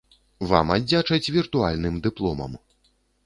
[0.51, 2.57] Вам аддзячаць віртуальным дыпломам.